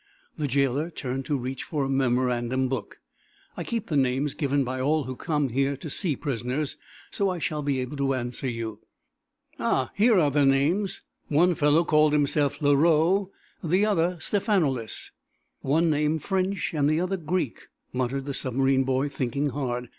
The 0.35 0.47
jailer 0.47 0.89
turned 0.89 1.25
to 1.25 1.37
reach 1.37 1.61
for 1.63 1.83
a 1.83 1.87
memorandum 1.87 2.67
book. 2.67 2.99
"I 3.55 3.63
keep 3.63 3.85
the 3.85 3.95
names 3.95 4.33
given 4.33 4.63
by 4.63 4.81
all 4.81 5.03
who 5.03 5.15
come 5.15 5.49
here 5.49 5.77
to 5.77 5.91
see 5.91 6.15
prisoners, 6.15 6.75
so 7.11 7.29
I 7.29 7.37
shall 7.37 7.61
be 7.61 7.79
able 7.81 7.97
to 7.97 8.15
answer 8.15 8.49
you." 8.49 8.79
"Ah, 9.59 9.91
here 9.93 10.17
are 10.19 10.31
the 10.31 10.43
names. 10.43 11.03
One 11.27 11.53
fellow 11.53 11.83
called 11.85 12.13
himself 12.13 12.59
Leroux, 12.63 13.29
the 13.63 13.85
other 13.85 14.17
Stephanoulis." 14.19 15.11
"One 15.61 15.91
name 15.91 16.17
French, 16.17 16.73
and 16.73 16.89
the 16.89 16.99
other 16.99 17.15
Greek," 17.17 17.67
muttered 17.93 18.25
the 18.25 18.33
submarine 18.33 18.83
boy, 18.85 19.07
thinking 19.07 19.51
hard. 19.51 19.87